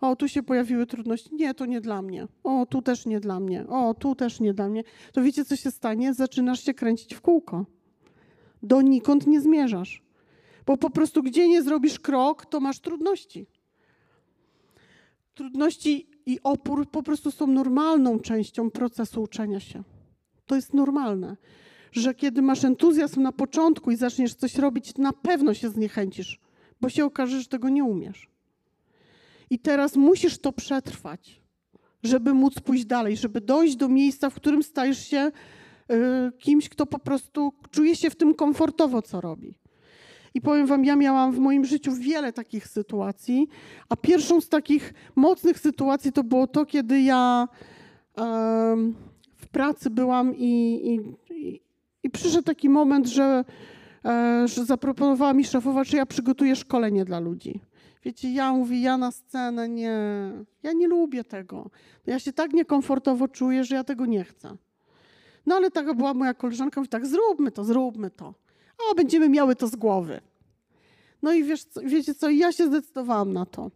[0.00, 1.34] o, tu się pojawiły trudności.
[1.34, 2.26] Nie, to nie dla mnie.
[2.44, 3.66] O, tu też nie dla mnie.
[3.68, 4.84] O, tu też nie dla mnie.
[5.12, 6.14] To wiecie, co się stanie?
[6.14, 7.66] Zaczynasz się kręcić w kółko
[8.62, 10.02] donikąd nie zmierzasz.
[10.66, 13.46] Bo po prostu gdzie nie zrobisz krok, to masz trudności.
[15.34, 19.82] Trudności i opór po prostu są normalną częścią procesu uczenia się.
[20.46, 21.36] To jest normalne,
[21.92, 26.40] że kiedy masz entuzjazm na początku i zaczniesz coś robić, na pewno się zniechęcisz,
[26.80, 28.30] bo się okaże, że tego nie umiesz.
[29.50, 31.42] I teraz musisz to przetrwać,
[32.02, 35.30] żeby móc pójść dalej, żeby dojść do miejsca, w którym stajesz się
[36.38, 39.58] kimś, kto po prostu czuje się w tym komfortowo, co robi.
[40.34, 43.48] I powiem Wam, ja miałam w moim życiu wiele takich sytuacji,
[43.88, 47.48] a pierwszą z takich mocnych sytuacji to było to, kiedy ja
[49.36, 50.80] w pracy byłam i,
[51.30, 51.60] i,
[52.02, 53.44] i, przyszedł taki moment, że,
[54.04, 57.60] e, że zaproponowała mi szefowa, czy ja przygotuję szkolenie dla ludzi.
[58.04, 59.98] Wiecie, ja mówię, ja na scenę nie,
[60.62, 61.70] ja nie lubię tego.
[62.06, 64.56] Ja się tak niekomfortowo czuję, że ja tego nie chcę.
[65.46, 68.34] No ale taka była moja koleżanka, mówi tak, zróbmy to, zróbmy to.
[68.90, 70.20] O, będziemy miały to z głowy.
[71.22, 73.70] No i wiesz, wiecie co, ja się zdecydowałam na to.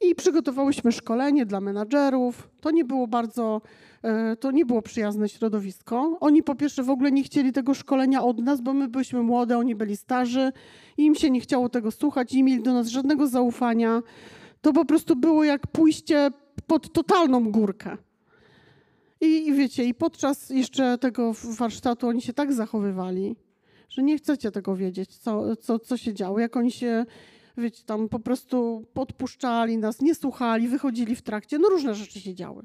[0.00, 2.48] I przygotowałyśmy szkolenie dla menadżerów.
[2.60, 3.62] To nie było bardzo,
[4.02, 6.16] e, to nie było przyjazne środowisko.
[6.20, 9.58] Oni po pierwsze w ogóle nie chcieli tego szkolenia od nas, bo my byliśmy młode,
[9.58, 10.52] oni byli starzy
[10.96, 14.02] i im się nie chciało tego słuchać nie mieli do nas żadnego zaufania.
[14.60, 16.30] To po prostu było jak pójście
[16.66, 17.96] pod totalną górkę.
[19.22, 23.36] I, I wiecie, i podczas jeszcze tego warsztatu oni się tak zachowywali,
[23.88, 27.04] że nie chcecie tego wiedzieć, co, co, co się działo, jak oni się,
[27.56, 32.34] wiecie, tam po prostu podpuszczali nas, nie słuchali, wychodzili w trakcie, no różne rzeczy się
[32.34, 32.62] działy.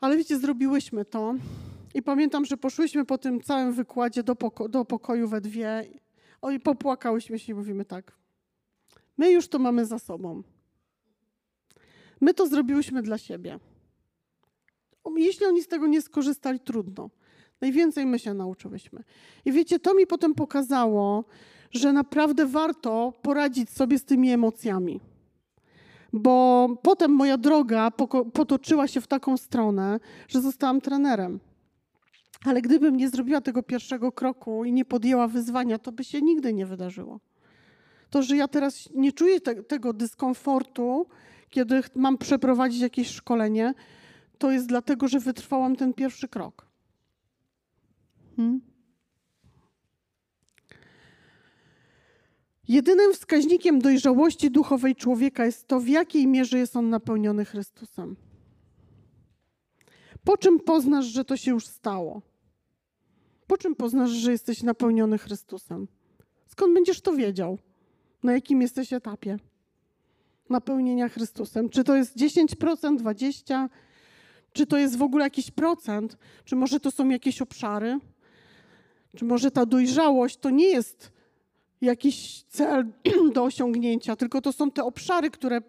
[0.00, 1.34] Ale wiecie, zrobiłyśmy to
[1.94, 5.84] i pamiętam, że poszłyśmy po tym całym wykładzie do, poko do pokoju we dwie
[6.42, 8.12] o, i popłakałyśmy się i mówimy tak,
[9.18, 10.42] my już to mamy za sobą.
[12.20, 13.58] My to zrobiłyśmy dla siebie.
[15.16, 17.10] Jeśli oni z tego nie skorzystali, trudno.
[17.60, 19.02] Najwięcej my się nauczyłyśmy.
[19.44, 21.24] I wiecie, to mi potem pokazało,
[21.70, 25.00] że naprawdę warto poradzić sobie z tymi emocjami.
[26.12, 27.90] Bo potem moja droga
[28.32, 31.40] potoczyła się w taką stronę, że zostałam trenerem.
[32.44, 36.52] Ale gdybym nie zrobiła tego pierwszego kroku i nie podjęła wyzwania, to by się nigdy
[36.52, 37.20] nie wydarzyło.
[38.10, 41.06] To, że ja teraz nie czuję te, tego dyskomfortu,
[41.50, 43.74] kiedy mam przeprowadzić jakieś szkolenie,
[44.38, 46.66] to jest dlatego, że wytrwałam ten pierwszy krok.
[48.36, 48.60] Hmm?
[52.68, 58.16] Jedynym wskaźnikiem dojrzałości duchowej człowieka jest to, w jakiej mierze jest on napełniony Chrystusem.
[60.24, 62.22] Po czym poznasz, że to się już stało?
[63.46, 65.88] Po czym poznasz, że jesteś napełniony Chrystusem?
[66.46, 67.58] Skąd będziesz to wiedział?
[68.22, 69.38] Na jakim jesteś etapie
[70.50, 71.68] napełnienia Chrystusem?
[71.68, 73.68] Czy to jest 10%, 20%?
[74.52, 76.18] Czy to jest w ogóle jakiś procent?
[76.44, 77.98] Czy może to są jakieś obszary?
[79.16, 81.12] Czy może ta dojrzałość to nie jest
[81.80, 82.86] jakiś cel
[83.34, 85.60] do osiągnięcia, tylko to są te obszary, które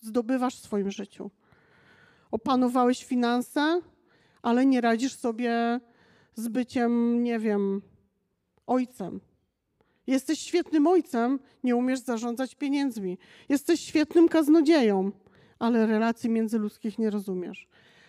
[0.00, 1.30] zdobywasz w swoim życiu?
[2.30, 3.80] Opanowałeś finanse,
[4.42, 5.80] ale nie radzisz sobie
[6.34, 7.82] z byciem, nie wiem,
[8.66, 9.20] ojcem.
[10.06, 13.18] Jesteś świetnym ojcem, nie umiesz zarządzać pieniędzmi.
[13.48, 15.12] Jesteś świetnym kaznodzieją,
[15.58, 17.68] ale relacji międzyludzkich nie rozumiesz.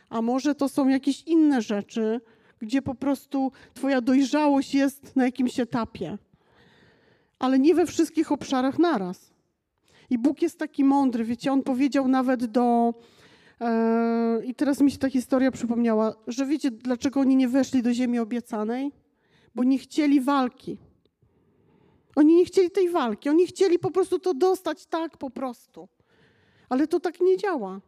[0.09, 2.21] A może to są jakieś inne rzeczy,
[2.59, 6.17] gdzie po prostu Twoja dojrzałość jest na jakimś etapie,
[7.39, 9.35] ale nie we wszystkich obszarach naraz.
[10.09, 12.93] I Bóg jest taki mądry, wiecie, On powiedział nawet do.
[13.61, 17.93] Yy, I teraz mi się ta historia przypomniała, że wiecie, dlaczego oni nie weszli do
[17.93, 18.91] ziemi obiecanej?
[19.55, 20.77] Bo nie chcieli walki.
[22.15, 25.87] Oni nie chcieli tej walki, oni chcieli po prostu to dostać tak po prostu.
[26.69, 27.81] Ale to tak nie działa.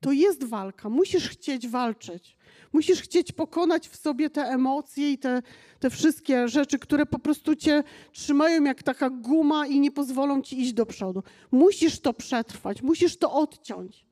[0.00, 0.88] To jest walka.
[0.88, 2.36] Musisz chcieć walczyć.
[2.72, 5.42] Musisz chcieć pokonać w sobie te emocje i te,
[5.80, 10.60] te wszystkie rzeczy, które po prostu cię trzymają jak taka guma i nie pozwolą ci
[10.60, 11.22] iść do przodu.
[11.50, 14.06] Musisz to przetrwać, musisz to odciąć.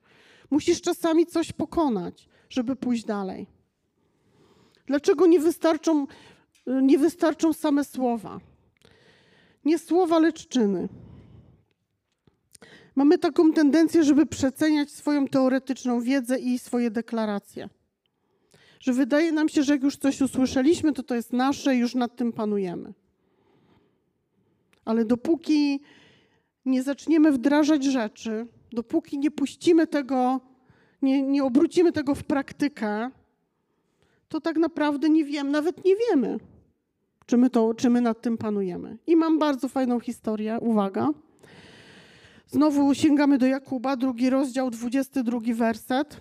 [0.51, 3.47] Musisz czasami coś pokonać, żeby pójść dalej.
[4.87, 6.07] Dlaczego nie wystarczą,
[6.67, 8.41] nie wystarczą same słowa?
[9.65, 10.89] Nie słowa, lecz czyny.
[12.95, 17.69] Mamy taką tendencję, żeby przeceniać swoją teoretyczną wiedzę i swoje deklaracje.
[18.81, 22.17] Że wydaje nam się, że jak już coś usłyszeliśmy, to to jest nasze już nad
[22.17, 22.93] tym panujemy.
[24.85, 25.81] Ale dopóki
[26.65, 30.41] nie zaczniemy wdrażać rzeczy, dopóki nie puścimy tego,
[31.03, 33.11] nie, nie obrócimy tego w praktykę,
[34.29, 36.39] to tak naprawdę nie wiemy, nawet nie wiemy,
[37.27, 38.99] czy my, to, czy my nad tym panujemy.
[39.07, 41.09] I mam bardzo fajną historię, uwaga.
[42.53, 46.21] Znowu sięgamy do Jakuba, drugi rozdział, 22 werset.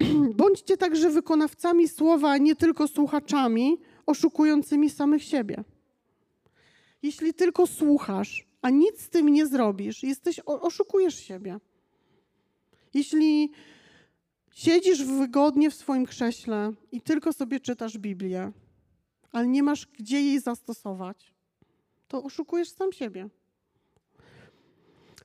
[0.40, 5.64] Bądźcie także wykonawcami słowa, a nie tylko słuchaczami, oszukującymi samych siebie.
[7.02, 11.58] Jeśli tylko słuchasz, a nic z tym nie zrobisz, jesteś, oszukujesz siebie.
[12.94, 13.50] Jeśli
[14.54, 18.52] siedzisz wygodnie w swoim krześle i tylko sobie czytasz Biblię,
[19.32, 21.34] ale nie masz gdzie jej zastosować,
[22.08, 23.28] to oszukujesz sam siebie.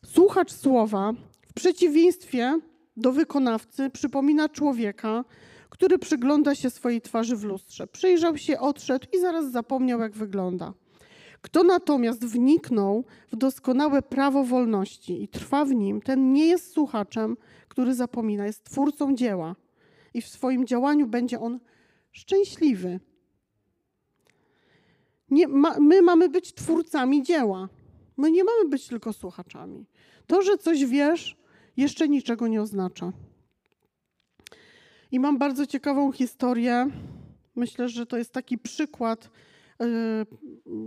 [0.05, 1.13] Słuchacz słowa
[1.47, 2.59] w przeciwieństwie
[2.97, 5.23] do wykonawcy przypomina człowieka,
[5.69, 7.87] który przygląda się swojej twarzy w lustrze.
[7.87, 10.73] Przyjrzał się, odszedł i zaraz zapomniał, jak wygląda.
[11.41, 17.37] Kto natomiast wniknął w doskonałe prawo wolności i trwa w nim, ten nie jest słuchaczem,
[17.67, 19.55] który zapomina, jest twórcą dzieła
[20.13, 21.59] i w swoim działaniu będzie on
[22.11, 22.99] szczęśliwy.
[25.29, 27.69] Nie, ma, my mamy być twórcami dzieła.
[28.17, 29.85] My nie mamy być tylko słuchaczami.
[30.27, 31.37] To, że coś wiesz,
[31.77, 33.11] jeszcze niczego nie oznacza.
[35.11, 36.87] I mam bardzo ciekawą historię.
[37.55, 39.29] Myślę, że to jest taki przykład,
[39.79, 39.85] yy,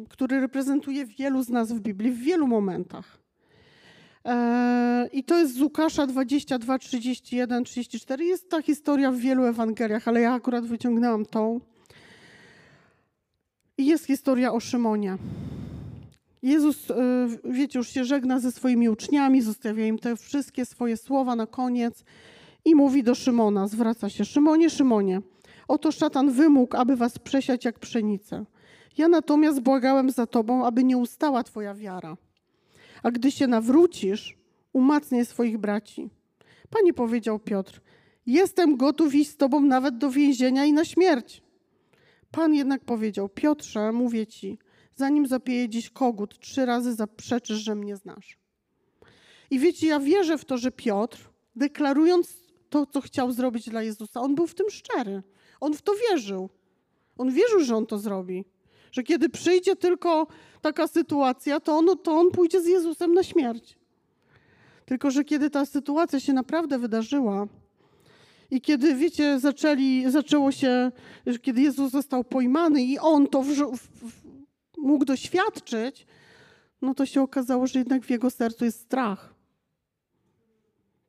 [0.08, 3.18] który reprezentuje wielu z nas w Biblii w wielu momentach.
[4.24, 4.32] Yy,
[5.12, 8.24] I to jest z Łukasza 22, 31, 34.
[8.24, 11.60] Jest ta historia w wielu Ewangeliach, ale ja akurat wyciągnęłam tą.
[13.78, 15.16] I jest historia o Szymonie.
[16.44, 16.94] Jezus, e,
[17.44, 22.04] wiecie, już się żegna ze swoimi uczniami, zostawia im te wszystkie swoje słowa na koniec
[22.64, 25.20] i mówi do Szymona, zwraca się: Szymonie, Szymonie,
[25.68, 28.44] oto szatan wymógł, aby was przesiać jak pszenicę.
[28.98, 32.16] Ja natomiast błagałem za tobą, aby nie ustała twoja wiara.
[33.02, 34.36] A gdy się nawrócisz,
[34.72, 36.10] umacniaj swoich braci.
[36.70, 37.80] Panie powiedział Piotr:
[38.26, 41.42] Jestem gotów iść z tobą nawet do więzienia i na śmierć.
[42.30, 44.58] Pan jednak powiedział: Piotrze, mówię ci,
[44.96, 48.38] zanim zapieje dziś kogut, trzy razy zaprzeczysz, że mnie znasz.
[49.50, 52.36] I wiecie, ja wierzę w to, że Piotr, deklarując
[52.70, 55.22] to, co chciał zrobić dla Jezusa, on był w tym szczery.
[55.60, 56.48] On w to wierzył.
[57.18, 58.44] On wierzył, że on to zrobi.
[58.92, 60.26] Że kiedy przyjdzie tylko
[60.60, 63.78] taka sytuacja, to on, to on pójdzie z Jezusem na śmierć.
[64.86, 67.46] Tylko, że kiedy ta sytuacja się naprawdę wydarzyła
[68.50, 70.92] i kiedy, wiecie, zaczęli, zaczęło się,
[71.42, 74.23] kiedy Jezus został pojmany i on to w, w,
[74.84, 76.06] mógł doświadczyć,
[76.82, 79.34] no to się okazało, że jednak w jego sercu jest strach.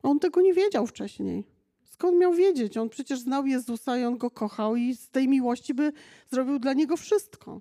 [0.02, 1.44] On tego nie wiedział wcześniej.
[1.84, 2.76] Skąd miał wiedzieć?
[2.76, 5.92] On przecież znał Jezusa i on go kochał i z tej miłości by
[6.30, 7.60] zrobił dla niego wszystko.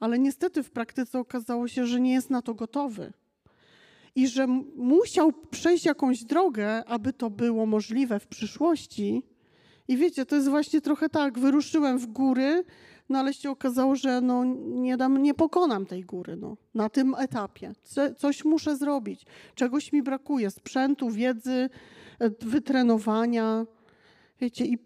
[0.00, 3.12] Ale niestety w praktyce okazało się, że nie jest na to gotowy.
[4.14, 4.46] I że
[4.76, 9.22] musiał przejść jakąś drogę, aby to było możliwe w przyszłości.
[9.88, 12.64] I wiecie, to jest właśnie trochę tak, wyruszyłem w góry,
[13.08, 17.14] no ale się okazało, że no nie, dam, nie pokonam tej góry no, na tym
[17.18, 17.72] etapie.
[18.16, 21.70] coś muszę zrobić, czegoś mi brakuje, sprzętu, wiedzy,
[22.18, 23.66] e, wytrenowania.
[24.40, 24.78] Wiecie, i,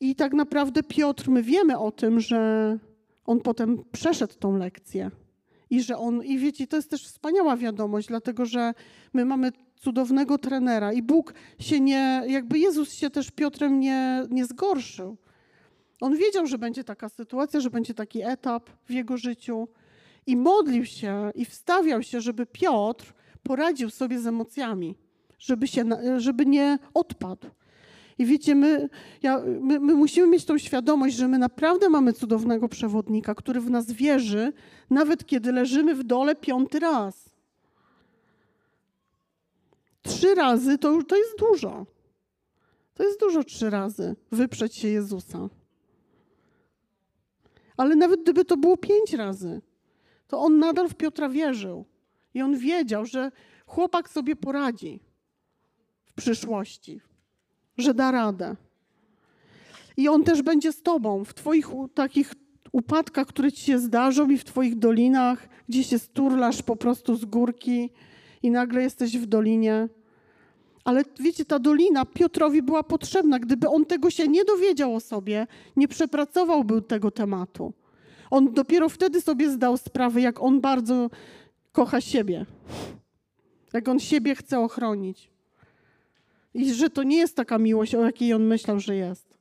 [0.00, 2.78] i tak naprawdę Piotr, my wiemy o tym, że
[3.24, 5.10] on potem przeszedł tą lekcję.
[5.70, 8.74] I że on, i wiecie, to jest też wspaniała wiadomość, dlatego że
[9.12, 14.44] my mamy cudownego trenera i Bóg się nie, jakby Jezus się też Piotrem nie, nie
[14.44, 15.16] zgorszył.
[16.00, 19.68] On wiedział, że będzie taka sytuacja, że będzie taki etap w jego życiu
[20.26, 24.96] i modlił się i wstawiał się, żeby Piotr poradził sobie z emocjami,
[25.38, 25.84] żeby, się,
[26.16, 27.46] żeby nie odpadł.
[28.18, 28.88] I wiecie, my,
[29.22, 33.70] ja, my, my, musimy mieć tą świadomość, że my naprawdę mamy cudownego przewodnika, który w
[33.70, 34.52] nas wierzy,
[34.90, 37.30] nawet kiedy leżymy w dole piąty raz.
[40.02, 41.86] Trzy razy to, to jest dużo.
[42.94, 45.48] To jest dużo trzy razy wyprzeć się Jezusa.
[47.80, 49.60] Ale nawet gdyby to było pięć razy,
[50.28, 51.84] to on nadal w Piotra wierzył.
[52.34, 53.32] I on wiedział, że
[53.66, 55.00] chłopak sobie poradzi
[56.04, 57.00] w przyszłości,
[57.78, 58.56] że da radę.
[59.96, 62.34] I on też będzie z tobą w twoich takich
[62.72, 67.24] upadkach, które ci się zdarzą i w twoich dolinach, gdzie się sturlasz po prostu z
[67.24, 67.90] górki
[68.42, 69.88] i nagle jesteś w dolinie.
[70.84, 73.38] Ale wiecie, ta dolina Piotrowi była potrzebna.
[73.38, 77.72] Gdyby on tego się nie dowiedział o sobie, nie przepracowałby tego tematu.
[78.30, 81.10] On dopiero wtedy sobie zdał sprawę, jak on bardzo
[81.72, 82.46] kocha siebie.
[83.72, 85.30] Jak on siebie chce ochronić.
[86.54, 89.38] I że to nie jest taka miłość, o jakiej on myślał, że jest.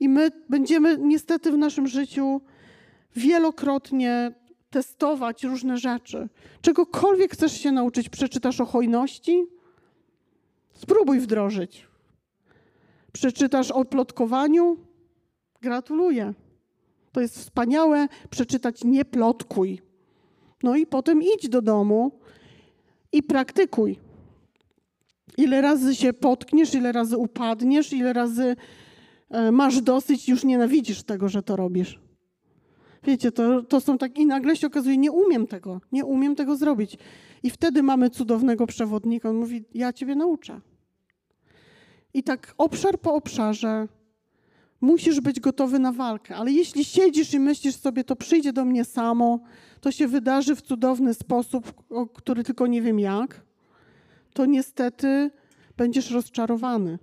[0.00, 2.40] I my będziemy niestety w naszym życiu
[3.16, 4.32] wielokrotnie
[4.70, 6.28] testować różne rzeczy.
[6.60, 9.46] Czegokolwiek chcesz się nauczyć, przeczytasz o hojności,
[10.78, 11.86] Spróbuj wdrożyć.
[13.12, 14.76] Przeczytasz o plotkowaniu?
[15.60, 16.34] Gratuluję.
[17.12, 19.82] To jest wspaniałe przeczytać nie plotkuj.
[20.62, 22.10] No i potem idź do domu
[23.12, 23.98] i praktykuj.
[25.36, 28.56] Ile razy się potkniesz, ile razy upadniesz, ile razy
[29.30, 32.00] e, masz dosyć, już nienawidzisz tego, że to robisz.
[33.04, 36.56] Wiecie, to, to są tak, i nagle się okazuje, nie umiem tego, nie umiem tego
[36.56, 36.98] zrobić.
[37.42, 39.30] I wtedy mamy cudownego przewodnika.
[39.30, 40.60] On mówi: Ja ciebie nauczę.
[42.14, 43.88] I tak obszar po obszarze
[44.80, 46.36] musisz być gotowy na walkę.
[46.36, 49.40] Ale jeśli siedzisz i myślisz sobie, to przyjdzie do mnie samo,
[49.80, 53.40] to się wydarzy w cudowny sposób, o który tylko nie wiem jak,
[54.32, 55.30] to niestety
[55.76, 56.98] będziesz rozczarowany,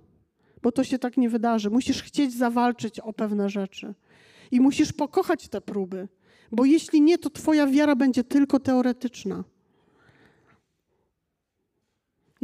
[0.62, 1.70] bo to się tak nie wydarzy.
[1.70, 3.94] Musisz chcieć zawalczyć o pewne rzeczy
[4.50, 6.08] i musisz pokochać te próby,
[6.52, 9.44] bo jeśli nie, to Twoja wiara będzie tylko teoretyczna.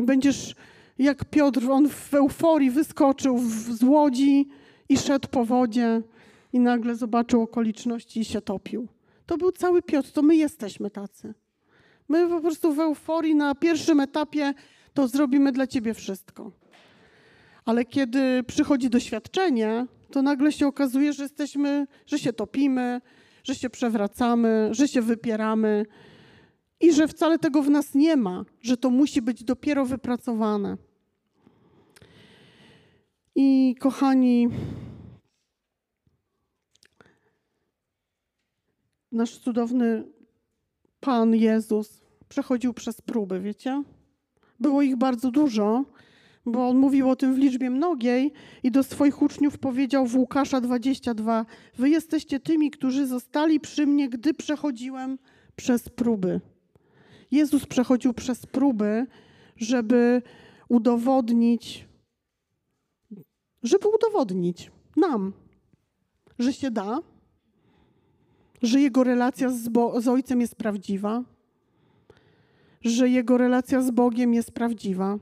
[0.03, 0.55] I będziesz
[0.99, 3.39] jak Piotr, on w euforii wyskoczył
[3.71, 4.49] z łodzi
[4.89, 6.03] i szedł po wodzie
[6.53, 8.89] i nagle zobaczył okoliczności i się topił.
[9.27, 11.35] To był cały Piotr, to my jesteśmy tacy.
[12.09, 14.55] My po prostu w euforii na pierwszym etapie
[14.95, 16.53] to zrobimy dla ciebie wszystko.
[17.65, 23.01] Ale kiedy przychodzi doświadczenie, to nagle się okazuje, że jesteśmy, że się topimy,
[23.45, 25.87] że się przewracamy, że się wypieramy
[26.83, 30.77] i że wcale tego w nas nie ma, że to musi być dopiero wypracowane.
[33.35, 34.49] I kochani,
[39.13, 40.05] nasz cudowny
[41.01, 43.83] Pan Jezus przechodził przez próby, wiecie?
[44.61, 45.85] Było ich bardzo dużo,
[46.47, 50.61] bo on mówił o tym w liczbie mnogiej i do swoich uczniów powiedział w Łukasza
[50.61, 51.47] 22:
[51.79, 55.19] Wy jesteście tymi, którzy zostali przy mnie, gdy przechodziłem
[55.57, 56.41] przez próby.
[57.33, 59.07] Jezus przechodził przez próby,
[59.57, 60.23] żeby
[60.69, 61.89] udowodnić,
[63.63, 65.33] żeby udowodnić nam,
[66.39, 66.99] że się da,
[68.63, 71.23] że jego relacja z, Bo z Ojcem jest prawdziwa,
[72.85, 75.19] że jego relacja z Bogiem jest prawdziwa,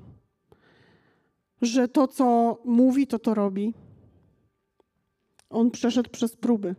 [1.63, 3.75] że to, co mówi, to to robi.
[5.51, 6.75] On przeszedł przez próby.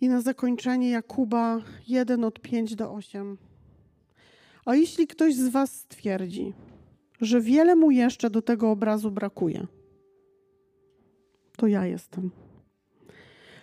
[0.00, 3.38] I na zakończenie Jakuba 1 od 5 do 8.
[4.64, 6.54] A jeśli ktoś z Was stwierdzi,
[7.20, 9.66] że wiele mu jeszcze do tego obrazu brakuje,
[11.56, 12.30] to ja jestem.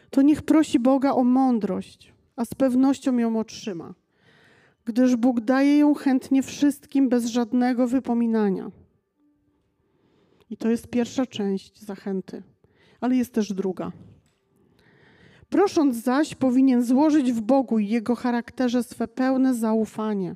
[0.10, 3.94] To niech prosi Boga o mądrość, a z pewnością ją otrzyma,
[4.86, 8.72] gdyż Bóg daje ją chętnie wszystkim bez żadnego wypominania.
[10.50, 12.44] I to jest pierwsza część zachęty,
[13.02, 13.92] ale jest też druga.
[15.54, 20.36] Prosząc zaś, powinien złożyć w Bogu i Jego charakterze swe pełne zaufanie.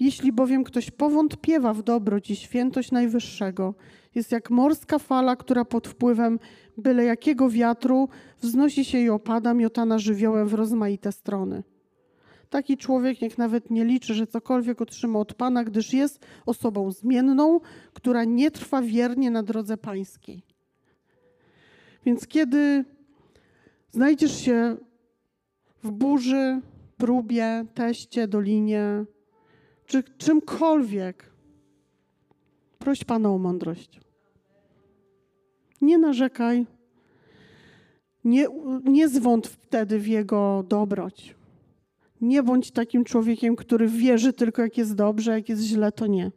[0.00, 3.74] Jeśli bowiem ktoś powątpiewa w dobroć i świętość Najwyższego,
[4.14, 6.38] jest jak morska fala, która pod wpływem
[6.76, 8.08] byle jakiego wiatru
[8.40, 11.62] wznosi się i opada, miotana żywiołem w rozmaite strony.
[12.50, 17.60] Taki człowiek niech nawet nie liczy, że cokolwiek otrzyma od Pana, gdyż jest osobą zmienną,
[17.92, 20.42] która nie trwa wiernie na drodze pańskiej.
[22.04, 22.84] Więc kiedy
[23.92, 24.76] znajdziesz się
[25.82, 26.60] w burzy,
[26.96, 29.04] próbie, teście, dolinie,
[29.86, 31.32] czy czymkolwiek,
[32.78, 34.00] proś Pana o mądrość.
[35.80, 36.66] Nie narzekaj,
[38.24, 38.46] nie,
[38.84, 39.08] nie
[39.46, 41.34] wtedy w Jego dobroć.
[42.20, 46.32] Nie bądź takim człowiekiem, który wierzy tylko jak jest dobrze, jak jest źle, to nie.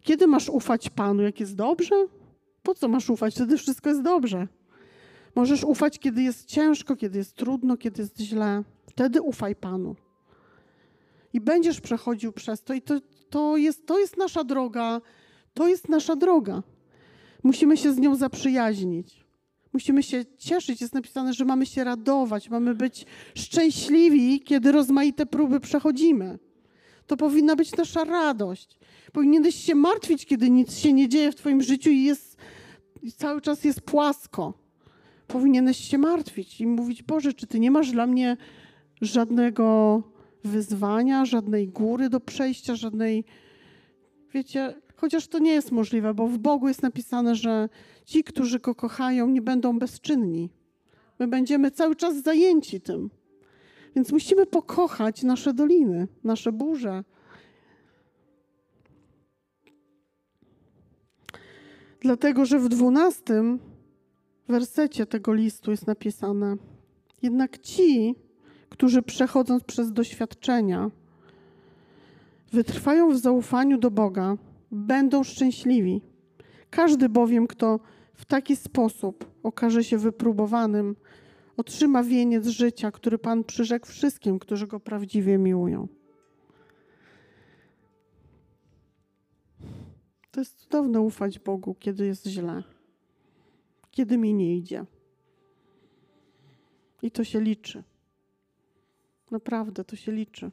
[0.00, 1.94] Kiedy masz ufać Panu, jak jest dobrze?
[2.62, 3.34] Po co masz ufać?
[3.34, 4.48] Wtedy wszystko jest dobrze.
[5.38, 8.64] Możesz ufać, kiedy jest ciężko, kiedy jest trudno, kiedy jest źle.
[8.86, 9.96] Wtedy ufaj Panu.
[11.32, 12.94] I będziesz przechodził przez to, i to,
[13.30, 15.00] to, jest, to jest nasza droga.
[15.54, 16.62] To jest nasza droga.
[17.42, 19.24] Musimy się z nią zaprzyjaźnić.
[19.72, 20.80] Musimy się cieszyć.
[20.80, 26.38] Jest napisane, że mamy się radować, mamy być szczęśliwi, kiedy rozmaite próby przechodzimy.
[27.06, 28.78] To powinna być nasza radość.
[29.12, 32.36] Powinieneś się martwić, kiedy nic się nie dzieje w Twoim życiu i, jest,
[33.02, 34.67] i cały czas jest płasko.
[35.28, 38.36] Powinieneś się martwić i mówić: Boże, czy Ty nie masz dla mnie
[39.00, 40.02] żadnego
[40.44, 43.24] wyzwania, żadnej góry do przejścia, żadnej.
[44.34, 47.68] Wiecie, chociaż to nie jest możliwe, bo w Bogu jest napisane, że
[48.04, 50.50] ci, którzy go kochają, nie będą bezczynni.
[51.18, 53.10] My będziemy cały czas zajęci tym.
[53.96, 57.04] Więc musimy pokochać nasze doliny, nasze burze.
[62.00, 63.58] Dlatego, że w dwunastym
[64.48, 66.56] wersecie tego listu jest napisane:
[67.22, 68.14] Jednak ci,
[68.68, 70.90] którzy przechodząc przez doświadczenia,
[72.52, 74.36] wytrwają w zaufaniu do Boga,
[74.70, 76.00] będą szczęśliwi.
[76.70, 77.80] Każdy bowiem, kto
[78.14, 80.96] w taki sposób okaże się wypróbowanym,
[81.56, 85.88] otrzyma wieniec życia, który Pan przyrzekł wszystkim, którzy go prawdziwie miłują.
[90.30, 92.62] To jest cudowne ufać Bogu, kiedy jest źle,
[93.98, 94.84] kiedy mi nie idzie.
[97.02, 97.82] I to się liczy.
[99.30, 100.50] Naprawdę to się liczy.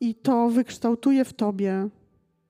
[0.00, 1.88] I to wykształtuje w tobie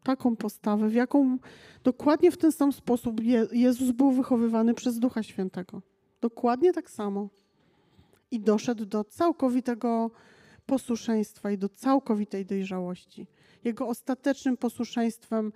[0.02, 1.38] taką postawę, w jaką
[1.84, 3.20] dokładnie w ten sam sposób
[3.52, 5.82] Jezus był wychowywany przez Ducha Świętego.
[6.20, 7.28] Dokładnie tak samo.
[8.30, 10.10] I doszedł do całkowitego
[10.66, 13.26] posłuszeństwa i do całkowitej dojrzałości.
[13.64, 15.52] Jego ostatecznym posłuszeństwem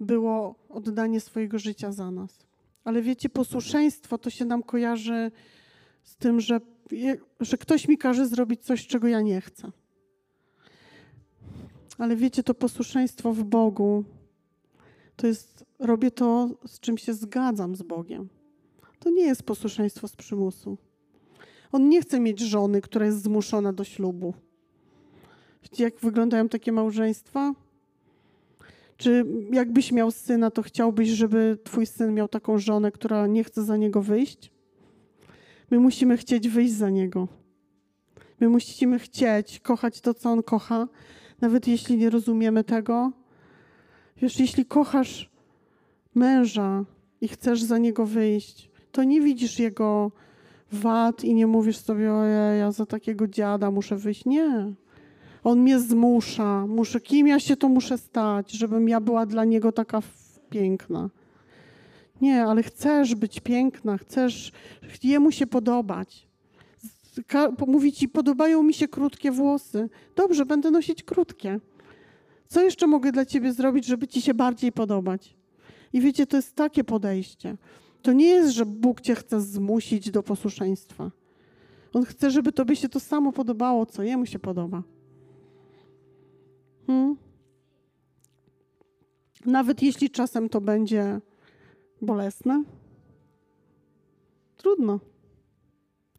[0.00, 2.47] było oddanie swojego życia za nas.
[2.88, 5.30] Ale wiecie, posłuszeństwo to się nam kojarzy
[6.02, 6.60] z tym, że,
[7.40, 9.70] że ktoś mi każe zrobić coś, czego ja nie chcę.
[11.98, 14.04] Ale wiecie, to posłuszeństwo w Bogu
[15.16, 18.28] to jest, robię to, z czym się zgadzam z Bogiem.
[18.98, 20.78] To nie jest posłuszeństwo z przymusu.
[21.72, 24.34] On nie chce mieć żony, która jest zmuszona do ślubu.
[25.62, 27.54] Wiecie, jak wyglądają takie małżeństwa?
[28.98, 33.62] Czy jakbyś miał syna, to chciałbyś, żeby twój syn miał taką żonę, która nie chce
[33.62, 34.50] za niego wyjść?
[35.70, 37.28] My musimy chcieć wyjść za niego.
[38.40, 40.88] My musimy chcieć kochać to, co on kocha,
[41.40, 43.12] nawet jeśli nie rozumiemy tego.
[44.16, 45.30] Wiesz, jeśli kochasz
[46.14, 46.84] męża
[47.20, 50.12] i chcesz za niego wyjść, to nie widzisz jego
[50.72, 54.24] wad i nie mówisz sobie, ojej, ja za takiego dziada muszę wyjść.
[54.24, 54.72] Nie.
[55.48, 56.66] On mnie zmusza.
[56.66, 60.02] Muszę, kim ja się to muszę stać, żebym ja była dla niego taka
[60.50, 61.10] piękna.
[62.20, 64.52] Nie, ale chcesz być piękna, chcesz
[65.02, 66.28] jemu się podobać.
[67.66, 69.88] Mówi ci, podobają mi się krótkie włosy.
[70.16, 71.60] Dobrze, będę nosić krótkie.
[72.46, 75.36] Co jeszcze mogę dla ciebie zrobić, żeby ci się bardziej podobać?
[75.92, 77.56] I wiecie, to jest takie podejście.
[78.02, 81.10] To nie jest, że Bóg cię chce zmusić do posłuszeństwa.
[81.92, 84.82] On chce, żeby tobie się to samo podobało, co jemu się podoba.
[86.88, 87.16] Hmm?
[89.46, 91.20] Nawet jeśli czasem to będzie
[92.02, 92.64] bolesne,
[94.56, 95.00] trudno.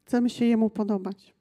[0.06, 1.34] Chcemy się jemu podobać.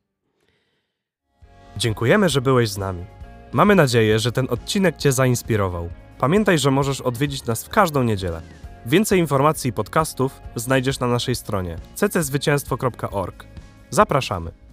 [1.77, 3.05] Dziękujemy, że byłeś z nami.
[3.53, 5.89] Mamy nadzieję, że ten odcinek Cię zainspirował.
[6.19, 8.43] Pamiętaj, że możesz odwiedzić nas w każdą niedzielę.
[8.87, 13.45] Więcej informacji i podcastów znajdziesz na naszej stronie cczwycięstwo.org.
[13.91, 14.68] Zapraszamy.